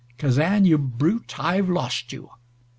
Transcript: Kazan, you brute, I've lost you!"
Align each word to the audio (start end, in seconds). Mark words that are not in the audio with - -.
Kazan, 0.17 0.65
you 0.65 0.79
brute, 0.79 1.39
I've 1.39 1.69
lost 1.69 2.11
you!" 2.11 2.31